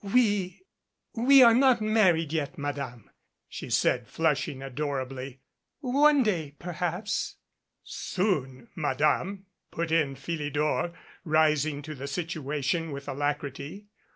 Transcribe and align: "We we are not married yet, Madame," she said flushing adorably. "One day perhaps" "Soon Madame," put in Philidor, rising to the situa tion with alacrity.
"We 0.03 0.63
we 1.13 1.43
are 1.43 1.53
not 1.53 1.79
married 1.79 2.33
yet, 2.33 2.57
Madame," 2.57 3.11
she 3.47 3.69
said 3.69 4.07
flushing 4.07 4.63
adorably. 4.63 5.41
"One 5.79 6.23
day 6.23 6.55
perhaps" 6.57 7.35
"Soon 7.83 8.69
Madame," 8.73 9.45
put 9.69 9.91
in 9.91 10.15
Philidor, 10.15 10.91
rising 11.23 11.83
to 11.83 11.93
the 11.93 12.05
situa 12.05 12.63
tion 12.63 12.91
with 12.91 13.07
alacrity. 13.07 13.89